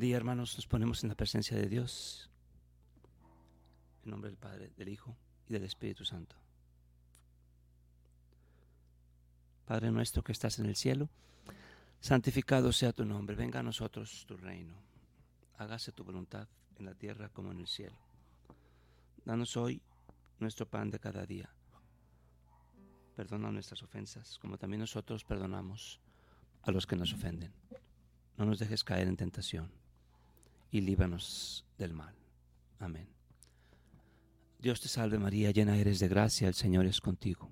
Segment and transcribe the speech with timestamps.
[0.00, 0.56] Día, hermanos.
[0.56, 2.28] Nos ponemos en la presencia de Dios.
[4.04, 5.16] En nombre del Padre, del Hijo
[5.48, 6.36] y del Espíritu Santo.
[9.64, 11.08] Padre nuestro que estás en el cielo,
[12.00, 13.36] santificado sea tu nombre.
[13.36, 14.74] Venga a nosotros tu reino.
[15.58, 16.46] Hágase tu voluntad
[16.78, 17.96] en la tierra como en el cielo.
[19.24, 19.80] Danos hoy
[20.38, 21.50] nuestro pan de cada día.
[23.16, 26.00] Perdona nuestras ofensas, como también nosotros perdonamos
[26.62, 27.52] a los que nos ofenden
[28.36, 29.70] no nos dejes caer en tentación
[30.70, 32.14] y líbranos del mal.
[32.78, 33.08] Amén.
[34.58, 37.50] Dios te salve María, llena eres de gracia, el Señor es contigo.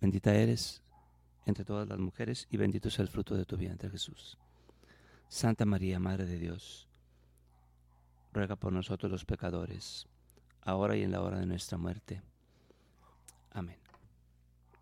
[0.00, 0.82] Bendita eres
[1.46, 4.38] entre todas las mujeres y bendito es el fruto de tu vientre Jesús.
[5.28, 6.88] Santa María, Madre de Dios,
[8.32, 10.06] ruega por nosotros los pecadores,
[10.62, 12.22] ahora y en la hora de nuestra muerte.
[13.52, 13.78] Amén.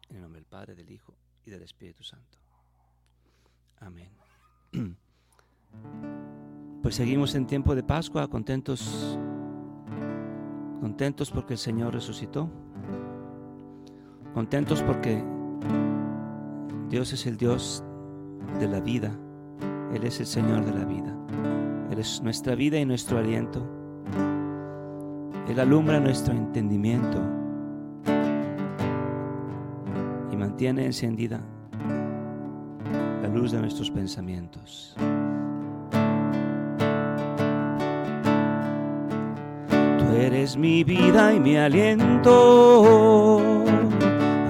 [0.08, 1.14] En el nombre del Padre, del Hijo
[1.44, 2.38] y del Espíritu Santo.
[3.80, 4.10] Amén.
[6.88, 9.18] Pues seguimos en tiempo de Pascua, contentos,
[10.80, 12.48] contentos porque el Señor resucitó,
[14.32, 15.22] contentos porque
[16.88, 17.84] Dios es el Dios
[18.58, 19.14] de la vida,
[19.92, 21.14] Él es el Señor de la vida,
[21.90, 23.68] Él es nuestra vida y nuestro aliento,
[25.46, 27.20] Él alumbra nuestro entendimiento
[30.32, 31.42] y mantiene encendida
[33.20, 34.96] la luz de nuestros pensamientos.
[40.48, 43.40] Eres mi vida y mi aliento,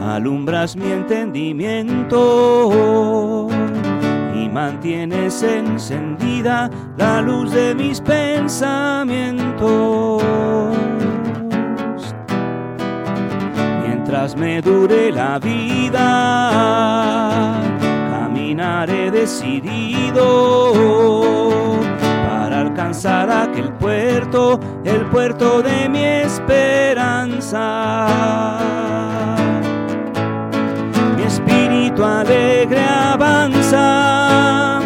[0.01, 3.49] alumbras mi entendimiento
[4.35, 10.23] y mantienes encendida la luz de mis pensamientos.
[13.85, 16.51] Mientras me dure la vida,
[18.11, 20.69] caminaré decidido
[22.79, 25.68] alcanzar aquel puerto, el puerto de
[26.49, 28.17] esperanza.
[31.17, 34.81] Mi espíritu alegre avanza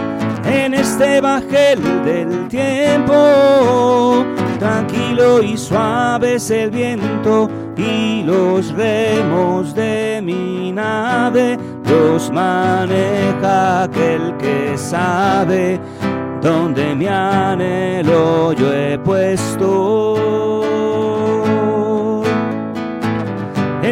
[0.44, 4.24] en este bajel del tiempo.
[4.58, 11.58] Tranquilo y suave es el viento y los remos de mi nave
[11.88, 15.80] los maneja aquel que sabe
[16.40, 20.62] donde mi anhelo yo he puesto.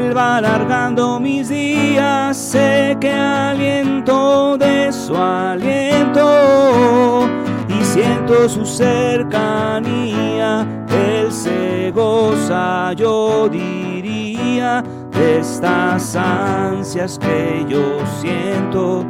[0.00, 7.28] Él va alargando mis días, sé que aliento de su aliento
[7.68, 10.66] y siento su cercanía.
[10.88, 19.04] Él se goza, yo diría, de estas ansias que yo siento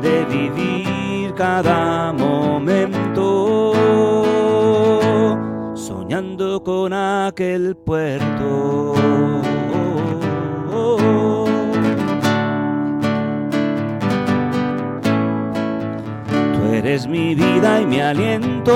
[0.00, 3.72] de vivir cada momento,
[5.74, 8.94] soñando con aquel puerto.
[16.80, 18.72] Eres mi vida y mi aliento,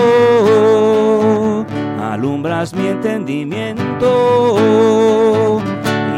[1.99, 5.63] alumbras mi entendimiento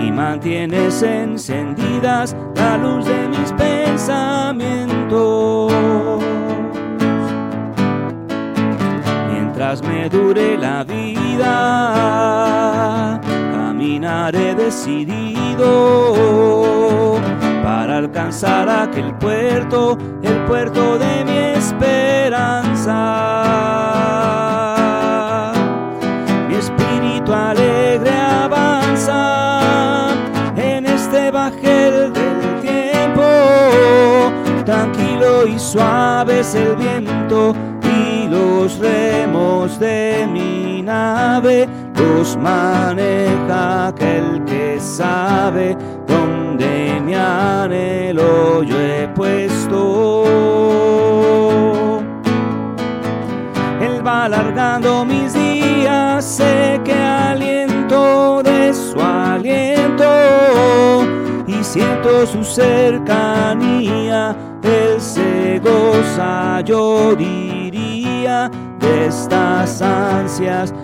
[0.03, 5.73] y mantienes encendidas la luz de mis pensamientos.
[9.33, 11.61] Mientras me dure la vida,
[13.53, 15.65] caminaré decidido
[17.63, 21.36] para alcanzar aquel puerto, el puerto de mi
[21.77, 22.99] esperanza.
[26.49, 28.11] Mi espíritu alegre
[28.45, 30.15] avanza
[30.57, 33.23] en este bajel del tiempo,
[34.65, 37.55] tranquilo y suave es el viento
[38.29, 49.09] los remos de mi nave los maneja aquel que sabe dónde mi anhelo yo he
[49.15, 51.06] puesto.
[54.27, 60.05] Alargando mis días, sé que aliento de su aliento
[61.47, 70.75] y siento su cercanía, él se goza, yo de estas ansias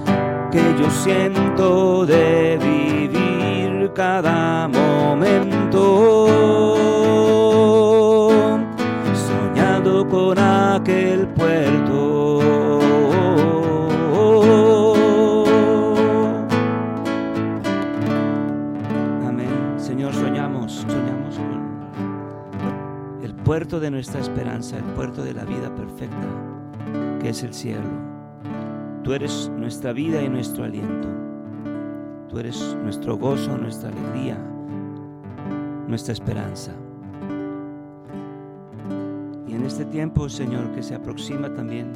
[0.53, 6.29] que yo siento de vivir cada momento,
[23.45, 26.29] puerto de nuestra esperanza, el puerto de la vida perfecta
[27.21, 27.89] que es el cielo.
[29.03, 31.09] Tú eres nuestra vida y nuestro aliento.
[32.29, 34.39] Tú eres nuestro gozo, nuestra alegría,
[35.87, 36.73] nuestra esperanza.
[39.47, 41.93] Y en este tiempo, Señor, que se aproxima también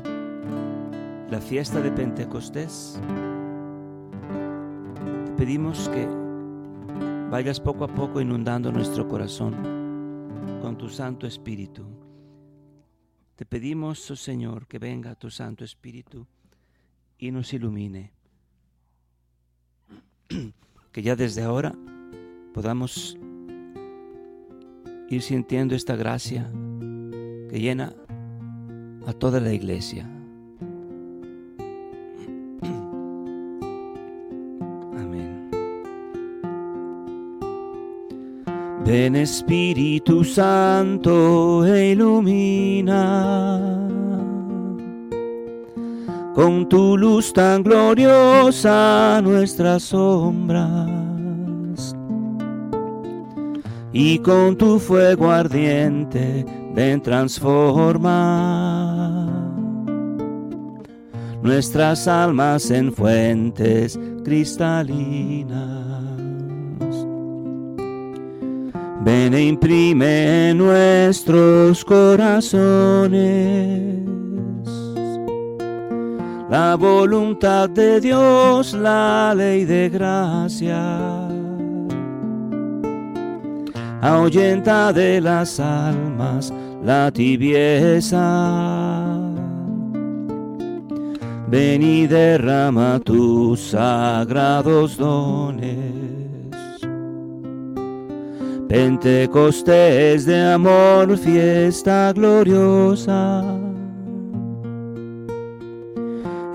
[1.31, 3.01] la fiesta de Pentecostés,
[5.25, 6.09] te pedimos que
[7.31, 9.76] vayas poco a poco inundando nuestro corazón
[10.67, 11.85] con tu Santo Espíritu.
[13.37, 16.27] Te pedimos, oh Señor, que venga tu Santo Espíritu
[17.19, 18.11] y nos ilumine.
[20.91, 21.73] Que ya desde ahora
[22.53, 23.17] podamos
[25.09, 26.51] ir sintiendo esta gracia
[27.49, 27.95] que llena
[29.07, 30.16] a toda la iglesia.
[38.87, 43.61] Ven Espíritu Santo e ilumina
[46.37, 50.71] con tu luz tan gloriosa nuestras sombras
[53.93, 58.17] y con tu fuego ardiente ven transforma
[61.43, 65.86] nuestras almas en fuentes cristalinas.
[69.07, 73.15] Ven e imprime en nuestros corazones
[76.51, 81.29] la voluntad de Dios, la ley de gracia.
[84.01, 86.53] Ahuyenta de las almas
[86.83, 88.19] la tibieza.
[91.47, 96.26] Ven y derrama tus sagrados dones.
[98.69, 103.45] Pentecostés de amor, fiesta gloriosa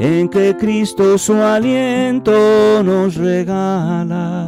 [0.02, 4.48] en que Cristo su aliento nos regala.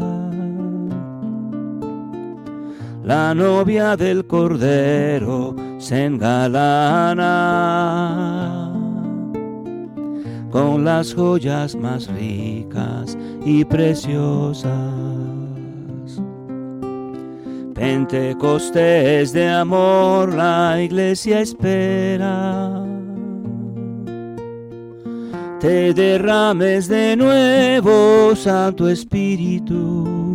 [3.03, 7.23] La novia del Cordero se engalana
[10.49, 15.02] con las joyas más ricas y preciosas.
[17.83, 22.81] Pentecostés de amor la iglesia espera
[25.59, 30.33] te derrames de nuevo, Santo Espíritu,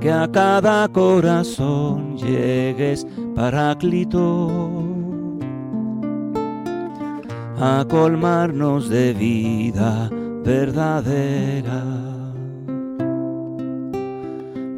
[0.00, 4.50] que a cada corazón llegues, Paráclito,
[7.58, 10.08] a colmarnos de vida
[10.44, 11.99] verdadera.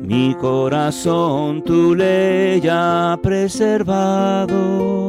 [0.03, 5.03] Mi corazón tu ley ha preservado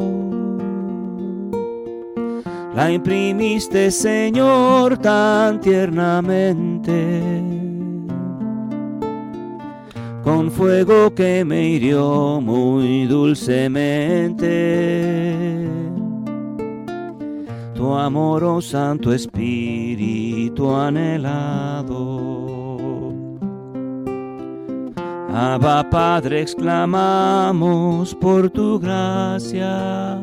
[2.76, 7.22] la imprimiste, Señor, tan tiernamente,
[10.24, 14.50] con fuego que me hirió muy dulcemente.
[17.76, 22.53] Tu amor, oh Santo Espíritu anhelado.
[25.36, 30.22] Abba Padre, exclamamos por tu gracia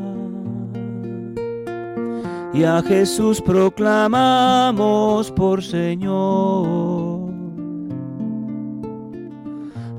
[2.55, 7.29] y a Jesús proclamamos por Señor.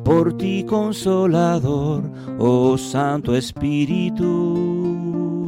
[0.06, 5.46] Por ti consolador, oh Santo Espíritu,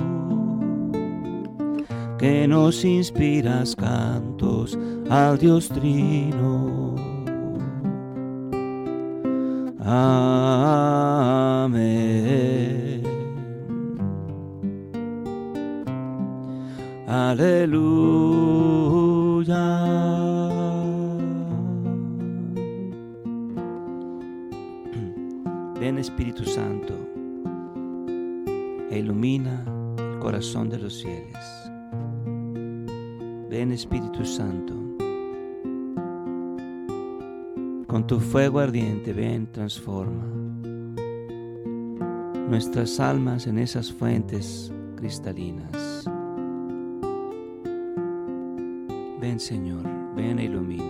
[2.18, 4.78] que nos inspiras cantos
[5.10, 7.13] al Dios Trino.
[9.86, 11.74] Amén.
[17.06, 18.24] Aleluya.
[25.80, 26.94] Ven Espíritu Santo
[28.90, 29.66] e ilumina
[29.98, 31.70] el corazón de los fieles.
[33.50, 34.83] Ven Espíritu Santo.
[37.94, 40.26] Con tu fuego ardiente, ven, transforma
[42.50, 46.04] nuestras almas en esas fuentes cristalinas.
[49.22, 49.84] Ven Señor,
[50.16, 50.84] ven e ilumina.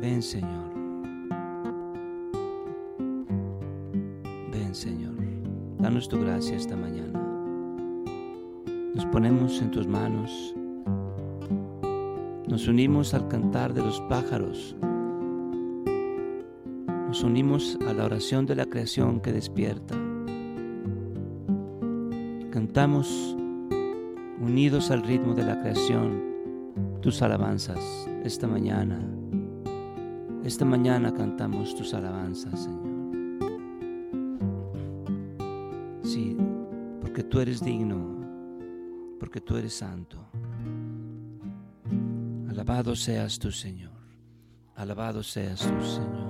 [0.00, 0.70] Ven Señor.
[4.52, 5.16] Ven Señor.
[5.80, 7.20] Danos tu gracia esta mañana.
[8.94, 10.54] Nos ponemos en tus manos.
[12.46, 14.76] Nos unimos al cantar de los pájaros.
[17.24, 19.94] Unimos a la oración de la creación que despierta.
[22.50, 23.36] Cantamos
[24.40, 26.20] unidos al ritmo de la creación
[27.00, 27.78] tus alabanzas
[28.24, 29.00] esta mañana.
[30.44, 32.82] Esta mañana cantamos tus alabanzas, Señor.
[36.02, 36.36] Sí,
[37.00, 40.18] porque tú eres digno, porque tú eres santo.
[42.48, 43.92] Alabado seas tú, Señor.
[44.74, 46.21] Alabado seas tú, Señor.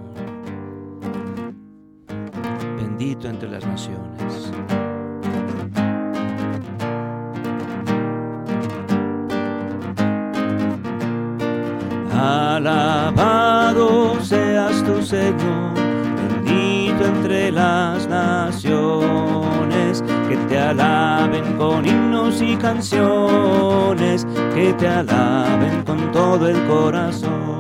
[3.03, 4.53] Bendito entre las naciones.
[12.15, 13.81] Alabado
[14.21, 15.75] seas tú, Señor,
[16.15, 26.13] bendito entre las naciones, que te alaben con himnos y canciones, que te alaben con
[26.13, 27.59] todo el corazón.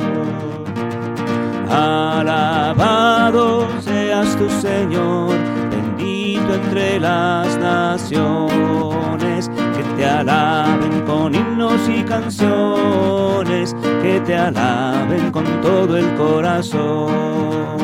[1.68, 3.91] Alabado seas
[4.38, 5.34] tú, Señor,
[5.70, 15.44] bendito entre las naciones, que te alaben con himnos y canciones, que te alaben con
[15.60, 17.82] todo el corazón.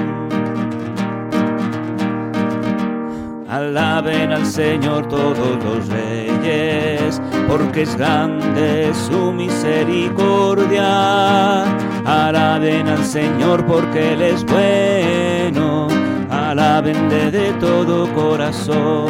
[3.49, 11.65] Alaben al Señor todos los reyes, porque es grande su misericordia.
[12.05, 15.89] Alaben al Señor porque Él es bueno,
[16.51, 19.09] alaben de todo corazón.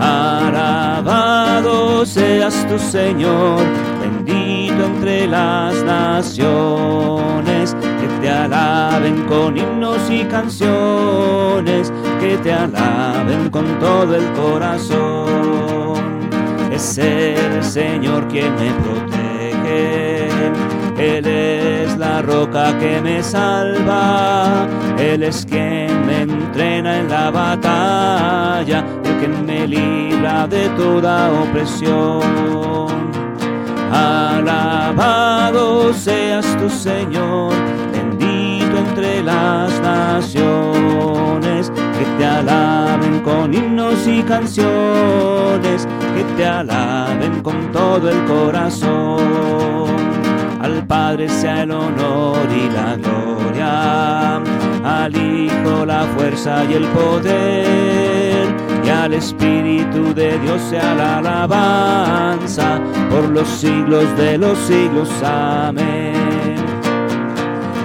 [0.00, 3.60] Alabado seas tu Señor,
[4.00, 13.66] bendito entre las naciones, que te alaben con himnos y canciones, que te alaben con
[13.78, 16.00] todo el corazón.
[16.72, 20.09] Es el Señor quien me protege,
[21.00, 28.84] Él es la roca que me salva, Él es quien me entrena en la batalla,
[29.02, 32.20] el que me libra de toda opresión.
[33.90, 37.54] Alabado seas tu Señor,
[37.92, 47.72] bendito entre las naciones, que te alaben con himnos y canciones, que te alaben con
[47.72, 49.89] todo el corazón.
[50.70, 54.36] Al Padre sea el honor y la gloria,
[54.84, 62.78] al Hijo la fuerza y el poder, y al Espíritu de Dios sea la alabanza
[63.10, 65.10] por los siglos de los siglos.
[65.24, 66.54] Amén.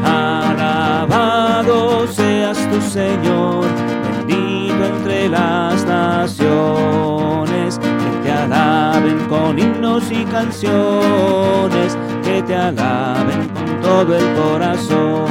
[0.03, 3.65] Alabado seas tu Señor,
[4.27, 11.97] bendito entre las naciones, que te alaben con himnos y canciones,
[12.35, 15.25] que te alaben con todo el corazón.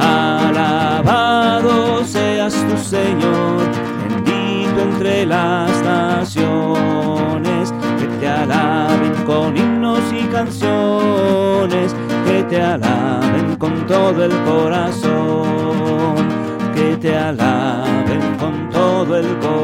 [0.00, 3.64] Alabado seas tu Señor,
[4.08, 11.94] bendito entre las naciones, que te alaben con himnos y canciones,
[12.26, 16.16] que te alaben con todo el corazón,
[16.74, 19.55] que te alaben con todo el corazón.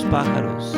[0.00, 0.74] Los pájaros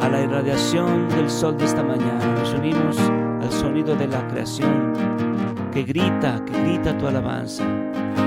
[0.00, 2.24] a la irradiación del sol de esta mañana.
[2.38, 4.92] Nos unimos al sonido de la creación
[5.72, 7.64] que grita, que grita tu alabanza.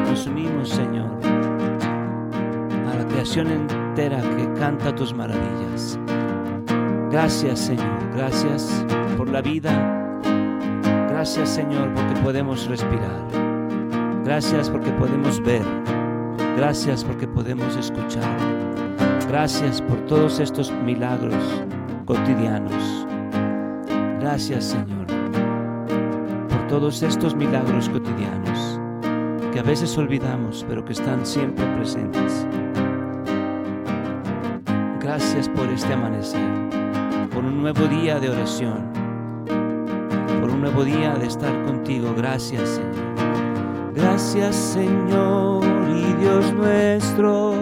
[0.07, 5.98] Nos unimos, Señor, a la creación entera que canta tus maravillas.
[7.10, 8.00] Gracias, Señor.
[8.15, 8.86] Gracias
[9.17, 10.19] por la vida.
[11.10, 13.25] Gracias, Señor, porque podemos respirar.
[14.24, 15.63] Gracias porque podemos ver.
[16.57, 18.65] Gracias porque podemos escuchar.
[19.27, 21.44] Gracias por todos estos milagros
[22.05, 23.08] cotidianos.
[24.20, 25.05] Gracias Señor
[26.50, 28.79] por todos estos milagros cotidianos
[29.51, 32.46] que a veces olvidamos pero que están siempre presentes.
[35.00, 36.50] Gracias por este amanecer,
[37.34, 38.91] por un nuevo día de oración,
[40.41, 42.13] por un nuevo día de estar contigo.
[42.17, 43.94] Gracias Señor.
[43.94, 45.63] Gracias Señor
[45.96, 47.53] y Dios nuestro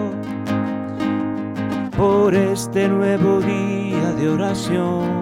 [1.97, 5.21] por este nuevo día de oración.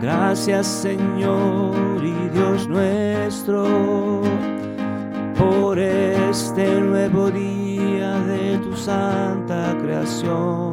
[0.00, 4.22] Gracias Señor y Dios nuestro
[5.36, 10.72] por este nuevo día de tu santa creación.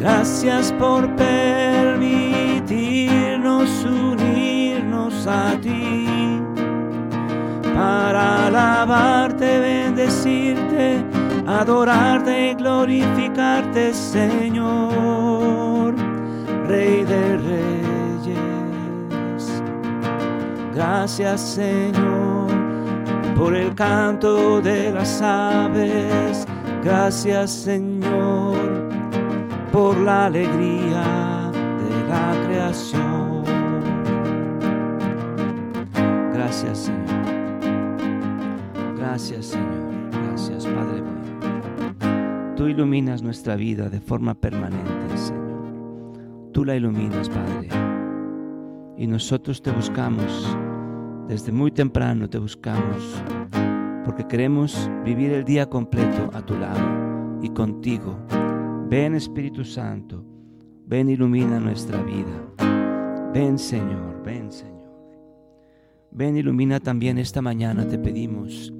[0.00, 6.40] Gracias por permitirnos unirnos a ti
[7.74, 11.13] para alabarte, bendecirte
[11.60, 15.94] adorarte y glorificarte, Señor,
[16.66, 17.84] Rey de Reyes.
[20.74, 22.48] Gracias Señor
[23.36, 26.44] por el canto de las aves.
[26.82, 28.56] Gracias Señor
[29.70, 33.44] por la alegría de la creación.
[36.32, 37.04] Gracias Señor.
[38.96, 40.13] Gracias Señor.
[40.36, 42.54] Padre bueno.
[42.56, 46.52] Tú iluminas nuestra vida de forma permanente, Señor.
[46.52, 47.68] Tú la iluminas, Padre.
[48.96, 50.56] Y nosotros te buscamos
[51.28, 53.22] desde muy temprano te buscamos
[54.04, 58.18] porque queremos vivir el día completo a tu lado y contigo.
[58.90, 60.22] Ven Espíritu Santo,
[60.86, 63.32] ven ilumina nuestra vida.
[63.32, 64.74] Ven Señor, ven Señor.
[66.10, 68.72] Ven ilumina también esta mañana, te pedimos,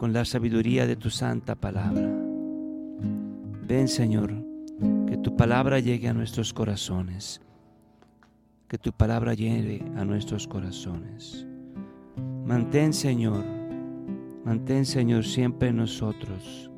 [0.00, 2.08] con la sabiduría de tu santa palabra.
[3.68, 4.32] Ven Señor,
[5.06, 7.42] que tu palabra llegue a nuestros corazones
[8.70, 11.44] que tu palabra llegue a nuestros corazones.
[12.46, 13.44] Mantén, Señor,
[14.44, 16.70] mantén, Señor, siempre en nosotros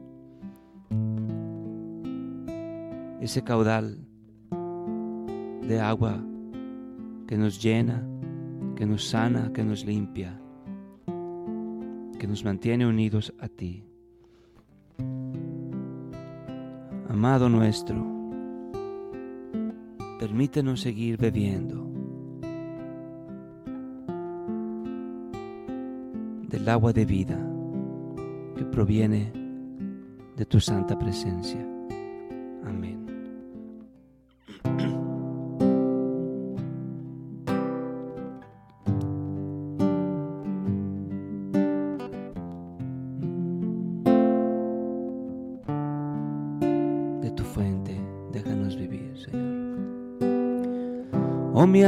[3.21, 3.99] ese caudal
[5.69, 6.25] de agua
[7.29, 8.03] que nos llena,
[8.75, 10.41] que nos sana, que nos limpia,
[12.23, 13.83] que nos mantiene unidos a ti.
[17.09, 17.97] Amado nuestro,
[20.21, 21.85] permítenos seguir bebiendo
[26.49, 27.45] del agua de vida
[28.57, 29.33] que proviene
[30.37, 31.67] de tu santa presencia.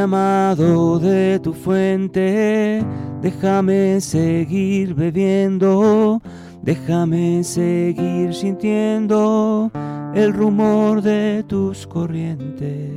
[0.04, 2.84] Amado, de tu fuente,
[3.20, 6.20] déjame seguir bebiendo,
[6.62, 9.70] déjame seguir sintiendo
[10.14, 12.92] el rumor de tus corrientes.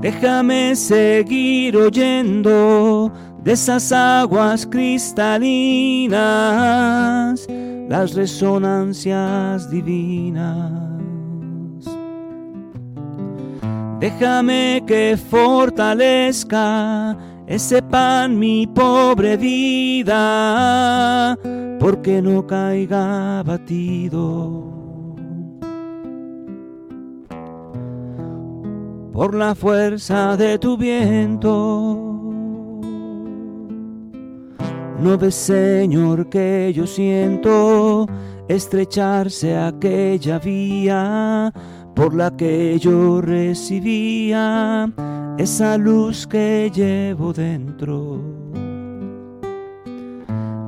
[0.00, 3.12] Déjame seguir oyendo
[3.44, 6.10] de esas aguas cristalinas,
[7.88, 11.11] las resonancias divinas.
[14.02, 21.38] Déjame que fortalezca ese pan mi pobre vida,
[21.78, 24.64] porque no caiga batido.
[29.12, 31.52] Por la fuerza de tu viento.
[34.98, 38.08] No ves, Señor, que yo siento
[38.48, 41.52] estrecharse aquella vía
[41.94, 44.90] por la que yo recibía
[45.38, 48.20] esa luz que llevo dentro.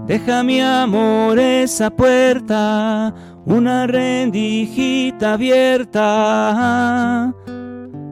[0.07, 3.15] Deja mi amor esa puerta,
[3.47, 7.33] una rendijita abierta,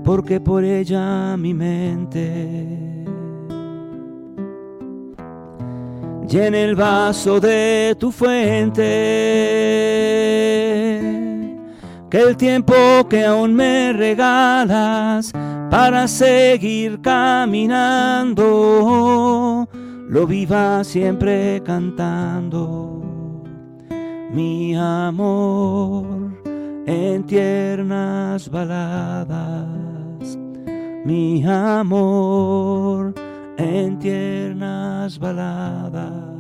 [0.05, 2.93] porque por ella mi mente
[6.33, 8.81] llena el vaso de tu fuente
[12.13, 12.75] que el tiempo
[13.09, 15.33] que aún me regalas
[15.71, 18.47] para seguir caminando,
[20.11, 23.03] lo viva siempre cantando.
[24.31, 26.05] Mi amor
[26.85, 29.79] en tiernas baladas,
[31.07, 33.15] mi amor
[33.57, 36.32] en tiernas baladas.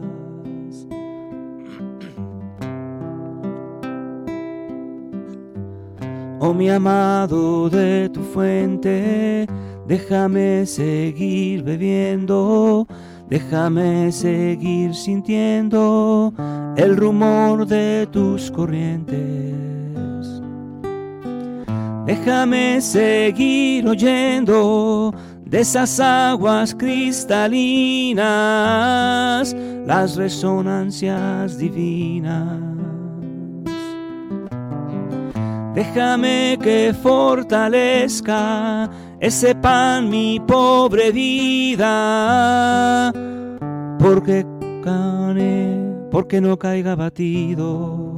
[6.44, 9.46] Oh mi amado de tu fuente,
[9.86, 12.84] déjame seguir bebiendo,
[13.28, 16.34] déjame seguir sintiendo
[16.76, 20.42] el rumor de tus corrientes.
[22.06, 29.54] Déjame seguir oyendo de esas aguas cristalinas,
[29.86, 33.01] las resonancias divinas.
[35.74, 43.10] Déjame que fortalezca ese pan mi pobre vida,
[43.98, 44.44] porque
[44.84, 45.78] cane,
[46.10, 48.12] porque no caiga batido.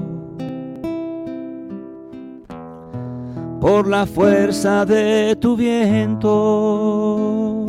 [3.60, 7.64] Por la fuerza de tu viento.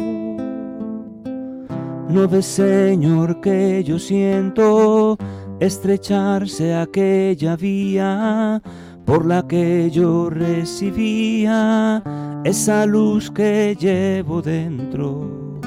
[2.10, 5.15] No ves, Señor, que yo siento
[5.60, 8.60] estrecharse aquella vía
[9.06, 12.04] por la que yo recibía
[12.44, 15.60] esa luz que llevo dentro.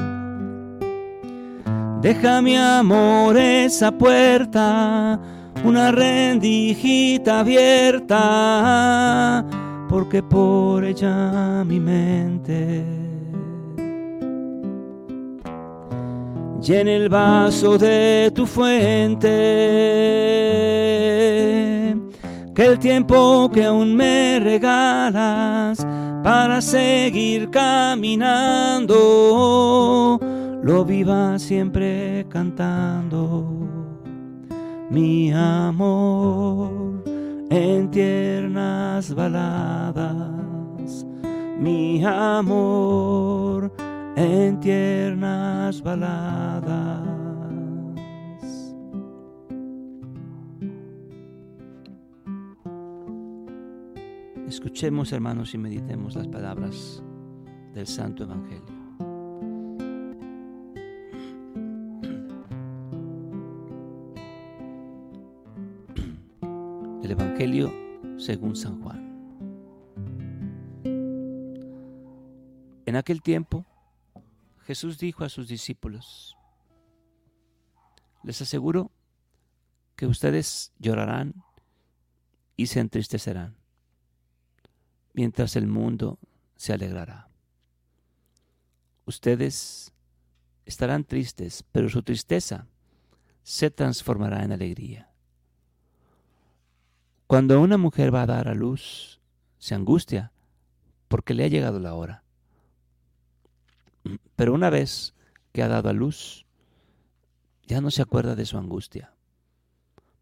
[2.03, 5.21] Deja mi amor esa puerta,
[5.65, 8.17] una rendijita abierta,
[9.89, 12.85] porque por ella mi mente
[16.61, 19.29] llena el vaso de tu fuente.
[22.59, 25.87] Que el tiempo que aún me regalas
[26.25, 28.99] para seguir caminando
[30.61, 33.47] lo viva siempre cantando
[34.91, 37.05] mi amor
[37.49, 41.07] en tiernas baladas,
[41.61, 43.73] mi amor
[44.17, 47.18] en tiernas baladas.
[54.49, 57.03] Escuchemos hermanos y meditemos las palabras
[57.75, 58.65] del Santo Evangelio.
[67.03, 67.71] El Evangelio
[68.17, 69.07] según San Juan.
[72.87, 73.67] En aquel tiempo,
[74.61, 76.39] Jesús dijo a sus discípulos,
[78.23, 78.93] les aseguro
[79.95, 81.35] que ustedes llorarán
[82.57, 83.58] y se entristecerán,
[85.13, 86.19] mientras el mundo
[86.57, 87.29] se alegrará.
[89.07, 89.93] Ustedes
[90.67, 92.67] estarán tristes, pero su tristeza
[93.43, 95.11] se transformará en alegría.
[97.27, 99.21] Cuando una mujer va a dar a luz,
[99.59, 100.33] se angustia
[101.09, 102.23] porque le ha llegado la hora.
[104.37, 105.15] Pero una vez
[105.53, 106.47] que ha dado a luz,
[107.67, 109.15] ya no se acuerda de su angustia,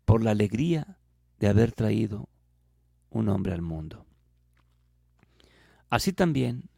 [0.05, 0.99] por la alegría
[1.39, 2.29] de haber traído
[3.11, 4.07] un hombre al mundo.
[5.89, 6.69] Así también,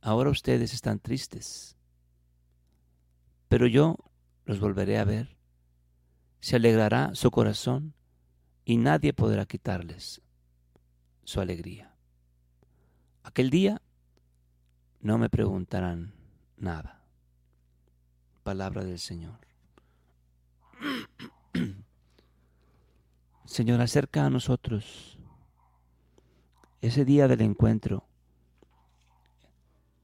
[0.00, 1.76] ahora ustedes están tristes,
[3.48, 3.96] pero yo
[4.44, 5.36] los volveré a ver.
[6.40, 7.94] Se alegrará su corazón
[8.64, 10.22] y nadie podrá quitarles
[11.24, 11.94] su alegría.
[13.22, 13.82] Aquel día
[15.00, 16.14] no me preguntarán
[16.56, 17.04] nada.
[18.42, 19.40] Palabra del Señor.
[23.44, 25.18] Señor, acerca a nosotros
[26.80, 28.06] ese día del encuentro,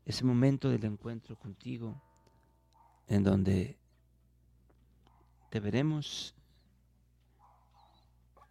[0.05, 2.01] ese momento del encuentro contigo,
[3.07, 3.79] en donde
[5.51, 6.35] te veremos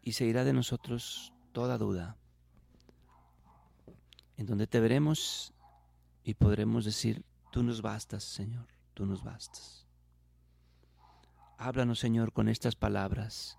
[0.01, 2.17] y se irá de nosotros toda duda,
[4.37, 5.53] en donde te veremos
[6.23, 9.85] y podremos decir, tú nos bastas, Señor, tú nos bastas.
[11.57, 13.57] Háblanos, Señor, con estas palabras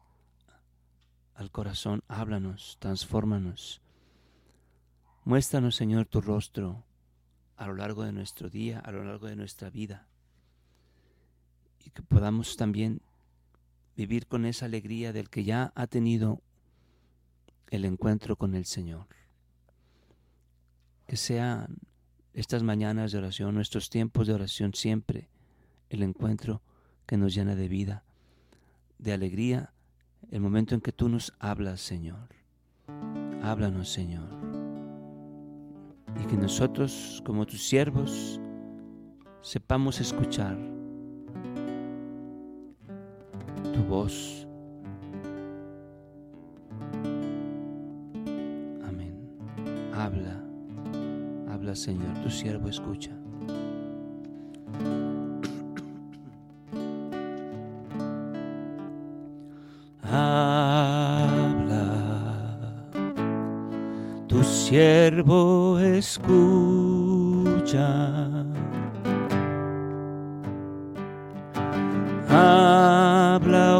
[1.34, 3.80] al corazón, háblanos, transfórmanos.
[5.24, 6.84] Muéstranos, Señor, tu rostro
[7.56, 10.06] a lo largo de nuestro día, a lo largo de nuestra vida,
[11.84, 13.02] y que podamos también
[13.96, 16.42] vivir con esa alegría del que ya ha tenido
[17.70, 19.06] el encuentro con el Señor.
[21.06, 21.78] Que sean
[22.34, 25.28] estas mañanas de oración, nuestros tiempos de oración siempre,
[25.90, 26.62] el encuentro
[27.06, 28.04] que nos llena de vida,
[28.98, 29.72] de alegría,
[30.30, 32.28] el momento en que tú nos hablas, Señor.
[33.42, 34.41] Háblanos, Señor.
[36.22, 38.40] Y que nosotros, como tus siervos,
[39.40, 40.56] sepamos escuchar
[43.72, 44.46] tu voz.
[48.86, 49.14] Amén.
[49.94, 50.40] Habla,
[51.50, 53.10] habla Señor, tu siervo escucha.
[60.02, 61.72] Habla,
[64.28, 67.86] tu siervo escucha.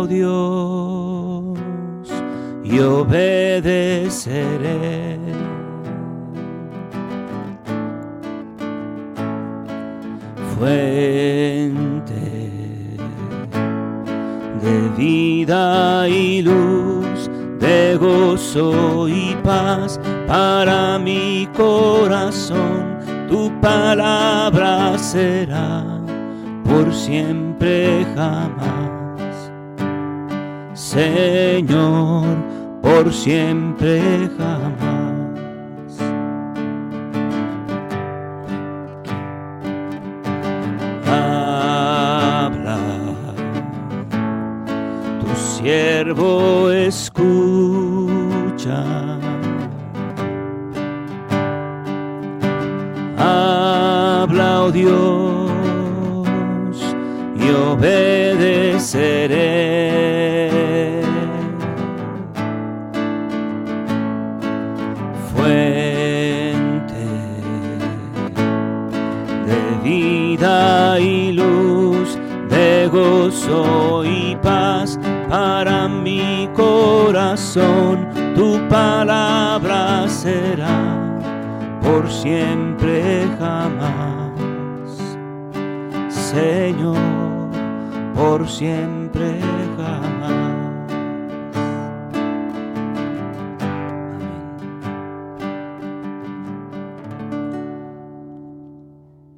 [0.07, 1.59] Dios
[2.65, 4.33] y obedeceré.
[10.59, 12.15] Fuente
[14.63, 19.99] de vida y luz, de gozo y paz
[20.33, 22.97] para mi corazón,
[23.29, 25.85] tu palabra será
[26.65, 29.53] por siempre jamás.
[30.73, 32.25] Señor,
[32.81, 34.01] por siempre
[34.39, 35.99] jamás.
[41.07, 42.79] Habla,
[45.21, 46.52] tu siervo
[54.83, 56.27] Dios,
[57.37, 58.83] y obedeceré.
[65.33, 67.05] Fuente
[69.47, 72.19] de vida y luz,
[72.51, 80.99] de gozo y paz para mi corazón, tu palabra será
[81.81, 82.62] por siempre
[88.33, 89.39] por siempre
[89.77, 90.87] jamás.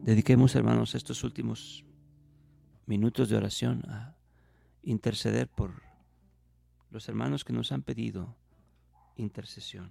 [0.05, 1.85] Dediquemos, hermanos, estos últimos
[2.87, 4.15] minutos de oración a
[4.85, 5.83] interceder por
[6.91, 8.37] los hermanos que nos han pedido
[9.17, 9.91] intercesión.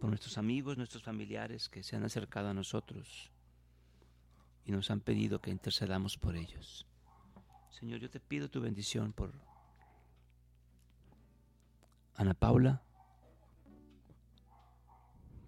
[0.00, 3.30] Por nuestros amigos, nuestros familiares que se han acercado a nosotros
[4.66, 6.86] y nos han pedido que intercedamos por ellos.
[7.70, 9.32] Señor, yo te pido tu bendición por
[12.16, 12.82] Ana Paula,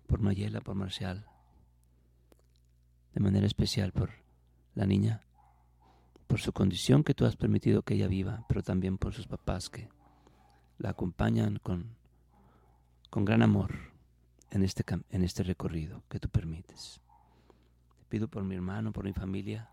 [0.07, 1.27] por Mayela, por Marcial,
[3.13, 4.11] de manera especial por
[4.75, 5.25] la niña,
[6.29, 9.69] por su condición que tú has permitido que ella viva, pero también por sus papás
[9.69, 9.89] que
[10.79, 11.97] la acompañan con,
[13.11, 13.75] con gran amor
[14.51, 17.01] en este, en este recorrido que tú permites.
[18.09, 19.69] Pido por mi hermano, por mi familia.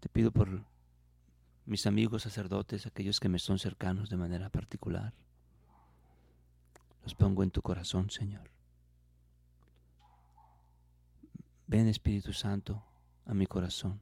[0.00, 0.64] Te pido por
[1.66, 5.12] mis amigos sacerdotes, aquellos que me son cercanos de manera particular.
[7.02, 8.50] Los pongo en tu corazón, Señor.
[11.66, 12.84] Ven Espíritu Santo
[13.26, 14.00] a mi corazón.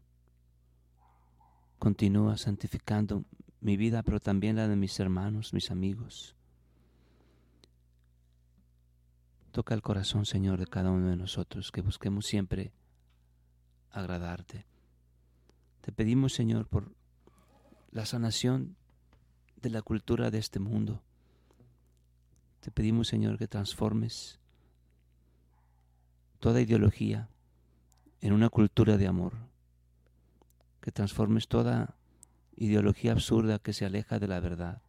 [1.79, 3.25] Continúa santificando
[3.61, 6.35] mi vida, pero también la de mis hermanos, mis amigos.
[9.53, 12.73] Toca el corazón, Señor, de cada uno de nosotros, que busquemos siempre
[13.91, 14.65] agradarte.
[15.81, 16.93] Te pedimos, Señor, por
[17.91, 18.77] la sanación
[19.61, 21.03] de la cultura de este mundo.
[22.61, 24.39] Te pedimos, Señor, que transformes
[26.39, 27.29] toda ideología
[28.21, 29.35] en una cultura de amor,
[30.81, 31.97] que transformes toda
[32.57, 34.83] ideología absurda que se aleja de la verdad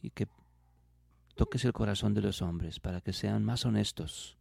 [0.00, 0.26] y que
[1.40, 4.36] toques el corazón de los hombres para que sean más honestos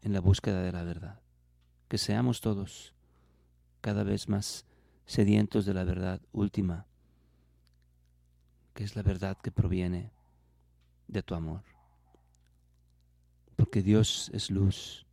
[0.00, 1.20] en la búsqueda de la verdad,
[1.86, 2.94] que seamos todos
[3.82, 4.64] cada vez más
[5.04, 6.86] sedientos de la verdad última,
[8.72, 10.12] que es la verdad que proviene
[11.08, 11.62] de tu amor.
[13.54, 15.04] Porque Dios es luz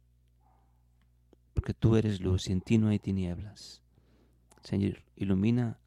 [1.54, 3.82] porque tú eres luz y en ti no hay tinieblas.
[4.64, 5.78] Señor, ilumina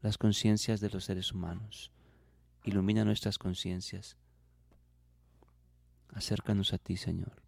[0.00, 1.92] las conciencias de los seres humanos,
[2.64, 4.16] ilumina nuestras conciencias.
[6.08, 7.42] Acércanos a ti, Señor.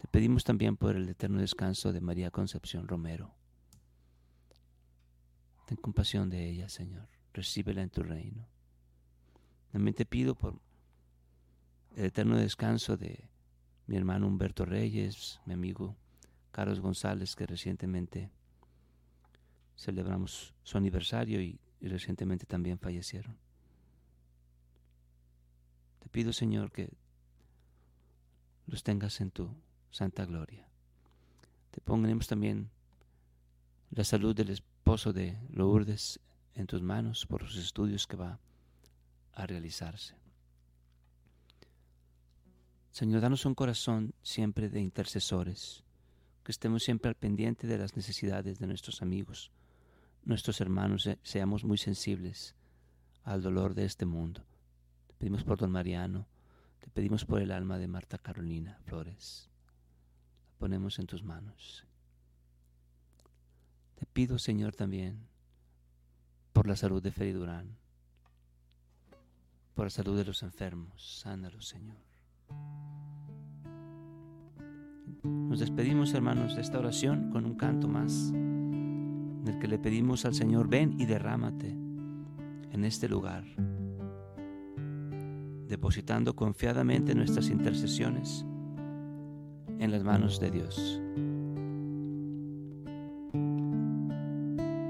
[0.00, 3.34] Te pedimos también por el eterno descanso de María Concepción Romero.
[5.66, 7.08] Ten compasión de ella, Señor.
[7.32, 8.48] Recíbela en tu reino.
[9.70, 10.60] También te pido por
[11.94, 13.28] el eterno descanso de
[13.86, 15.96] mi hermano Humberto Reyes, mi amigo
[16.52, 18.30] Carlos González, que recientemente
[19.76, 23.36] celebramos su aniversario y, recientemente también fallecieron.
[26.08, 26.90] Pido, Señor, que
[28.66, 29.54] los tengas en tu
[29.90, 30.68] santa gloria.
[31.70, 32.70] Te ponemos también
[33.90, 36.20] la salud del esposo de Lourdes
[36.54, 38.40] en tus manos por los estudios que va
[39.32, 40.14] a realizarse.
[42.90, 45.84] Señor, danos un corazón siempre de intercesores
[46.42, 49.52] que estemos siempre al pendiente de las necesidades de nuestros amigos,
[50.24, 52.54] nuestros hermanos, seamos muy sensibles
[53.22, 54.42] al dolor de este mundo.
[55.18, 56.26] Pedimos por don Mariano,
[56.80, 59.50] te pedimos por el alma de Marta Carolina Flores.
[60.46, 61.84] La ponemos en tus manos.
[63.96, 65.26] Te pido, Señor, también
[66.52, 67.76] por la salud de Feri Durán,
[69.74, 71.20] por la salud de los enfermos.
[71.20, 71.96] Sánalos, Señor.
[75.22, 80.24] Nos despedimos, hermanos, de esta oración con un canto más, en el que le pedimos
[80.24, 83.44] al Señor, ven y derrámate en este lugar,
[85.68, 88.44] depositando confiadamente nuestras intercesiones
[89.78, 91.00] en las manos de Dios.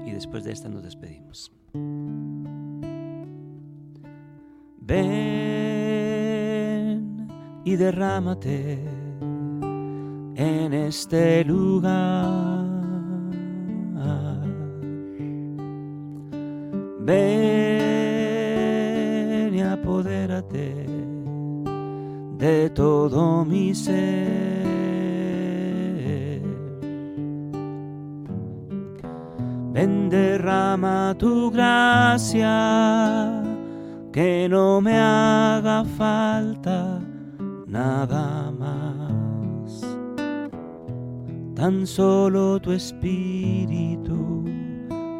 [0.05, 1.51] Y después de esta nos despedimos.
[4.81, 5.59] Ven
[7.65, 8.79] y derrámate
[10.35, 12.67] en este lugar.
[17.01, 17.58] Ven
[19.99, 20.85] apodérate
[22.37, 23.91] de todo mi ser.
[29.73, 33.43] Ven, derrama tu gracia,
[34.11, 37.01] que no me haga falta
[37.67, 39.85] nada más.
[41.55, 44.45] Tan solo tu espíritu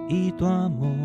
[0.08, 0.99] y tu amor.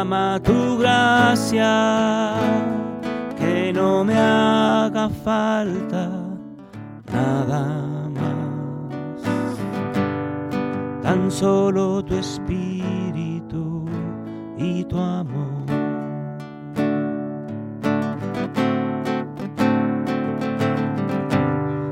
[0.00, 2.34] Derrama tu gracia,
[3.36, 6.08] que no me haga falta
[7.12, 9.58] nada más.
[11.02, 13.84] Tan solo tu espíritu
[14.56, 15.66] y tu amor.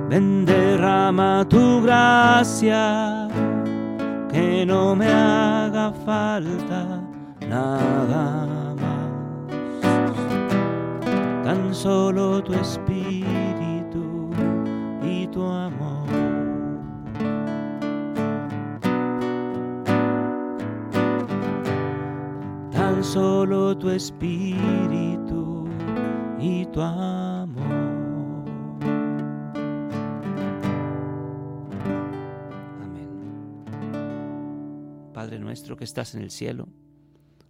[0.08, 3.28] Ven, derrama tu gracia,
[4.32, 7.07] que no me haga falta
[7.48, 9.08] nada más.
[11.44, 14.30] Tan solo tu espíritu
[15.02, 16.06] y tu amor.
[22.70, 25.66] Tan solo tu espíritu
[26.38, 27.28] y tu amor.
[35.14, 36.68] Padre nuestro que estás en el cielo,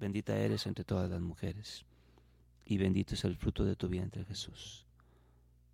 [0.00, 1.84] Bendita eres entre todas las mujeres,
[2.64, 4.86] y bendito es el fruto de tu vientre, Jesús.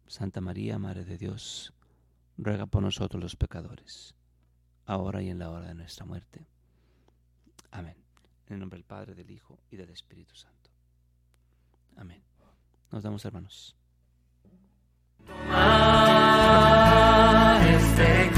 [0.08, 1.72] Santa María, Madre de Dios,
[2.36, 4.16] ruega por nosotros los pecadores,
[4.84, 6.44] ahora y en la hora de nuestra muerte.
[7.70, 7.94] Amén.
[8.48, 10.70] En el nombre del Padre, del Hijo y del Espíritu Santo.
[11.96, 12.20] Amén.
[12.90, 13.76] Nos damos, hermanos.
[17.64, 18.30] Este